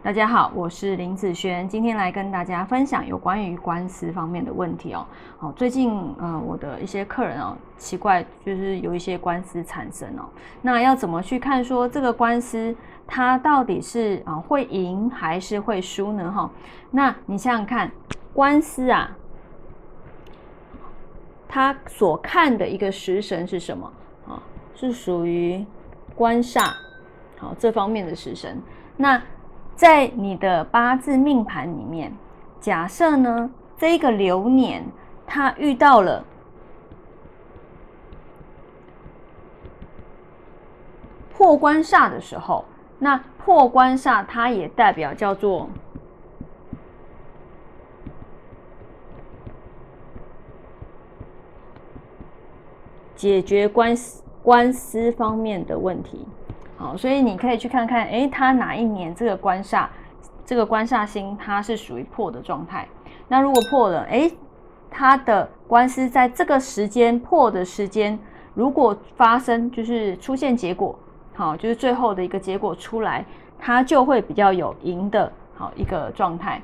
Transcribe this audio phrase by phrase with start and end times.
[0.00, 5.04] 大家好，我是林子轩，今天来跟大家分享有关于官司方面的问题哦。
[5.38, 10.22] 好，最近呃我的一些客人哦，奇怪就是有一些官司产生哦，
[10.62, 12.74] 那要怎么去看说这个官司
[13.08, 16.30] 它到底是啊会赢还是会输呢？
[16.30, 16.48] 哈，
[16.92, 17.90] 那你想想看，
[18.32, 19.10] 官司啊，
[21.48, 23.92] 他所看的一个食神是什么
[24.28, 24.40] 啊？
[24.76, 25.66] 是属于
[26.14, 26.70] 官煞，
[27.36, 28.62] 好这方面的食神，
[28.96, 29.20] 那。
[29.78, 32.12] 在你的八字命盘里面，
[32.60, 34.84] 假设呢，这个流年
[35.24, 36.24] 他遇到了
[41.32, 42.64] 破官煞的时候，
[42.98, 45.70] 那破官煞它也代表叫做
[53.14, 56.26] 解决官司官司方面的问题。
[56.78, 59.88] 好，所以你可以去看看，哎，他哪一年这个官煞，
[60.46, 62.86] 这个官煞星它是属于破的状态。
[63.26, 64.30] 那如果破了，哎，
[64.88, 68.16] 他的官司在这个时间破的时间，
[68.54, 70.96] 如果发生就是出现结果，
[71.34, 73.24] 好，就是最后的一个结果出来，
[73.58, 76.62] 它就会比较有赢的好一个状态。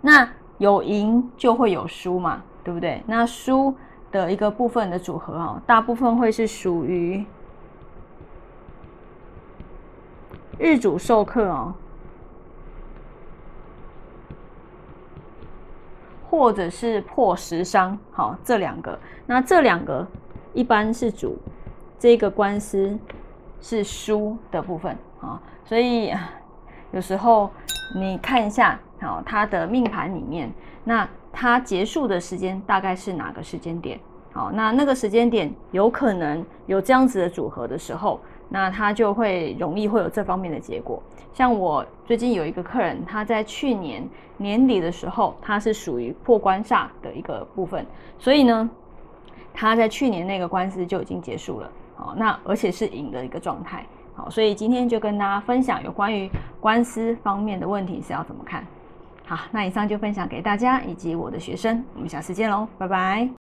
[0.00, 3.02] 那有赢就会有输嘛，对不对？
[3.06, 3.74] 那输
[4.12, 7.26] 的一个部分的组合哦，大部分会是属于。
[10.58, 11.74] 日主授课哦，
[16.30, 20.06] 或者是破食伤，好，这两个，那这两个
[20.54, 21.36] 一般是主
[21.98, 22.98] 这个官司
[23.60, 26.14] 是输的部分啊，所以
[26.90, 27.50] 有时候
[27.94, 30.50] 你看一下，好，他的命盘里面，
[30.84, 34.00] 那他结束的时间大概是哪个时间点？
[34.32, 38.18] 好，那那个时间点有可能有这样子的组合的时候。
[38.48, 41.02] 那他就会容易会有这方面的结果。
[41.32, 44.08] 像我最近有一个客人，他在去年
[44.38, 47.84] 年底的时候，他是属于破官煞的一个部分，
[48.18, 48.70] 所以呢，
[49.52, 51.70] 他在去年那个官司就已经结束了。
[51.94, 53.84] 好，那而且是赢的一个状态。
[54.14, 56.30] 好，所以今天就跟大家分享有关于
[56.60, 58.66] 官司方面的问题是要怎么看。
[59.26, 63.45] 好，那以上就分享给大家以及我的学生，我们下次见喽，拜拜。